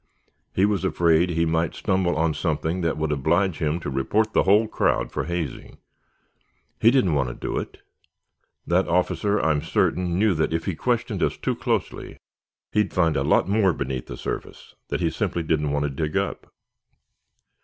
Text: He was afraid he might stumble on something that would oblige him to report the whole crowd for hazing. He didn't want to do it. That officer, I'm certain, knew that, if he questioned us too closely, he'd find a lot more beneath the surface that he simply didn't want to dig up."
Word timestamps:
He 0.55 0.65
was 0.65 0.83
afraid 0.83 1.29
he 1.29 1.45
might 1.45 1.75
stumble 1.75 2.15
on 2.17 2.33
something 2.33 2.81
that 2.81 2.97
would 2.97 3.11
oblige 3.11 3.59
him 3.59 3.79
to 3.81 3.89
report 3.91 4.33
the 4.33 4.41
whole 4.45 4.67
crowd 4.67 5.11
for 5.11 5.25
hazing. 5.25 5.77
He 6.79 6.89
didn't 6.89 7.13
want 7.13 7.29
to 7.29 7.35
do 7.35 7.59
it. 7.59 7.77
That 8.65 8.87
officer, 8.87 9.37
I'm 9.39 9.61
certain, 9.61 10.17
knew 10.17 10.33
that, 10.33 10.55
if 10.55 10.65
he 10.65 10.73
questioned 10.73 11.21
us 11.21 11.37
too 11.37 11.53
closely, 11.55 12.17
he'd 12.71 12.93
find 12.95 13.15
a 13.15 13.21
lot 13.23 13.47
more 13.47 13.73
beneath 13.73 14.07
the 14.07 14.17
surface 14.17 14.73
that 14.87 15.01
he 15.01 15.11
simply 15.11 15.43
didn't 15.43 15.69
want 15.71 15.83
to 15.83 15.91
dig 15.91 16.17
up." 16.17 16.51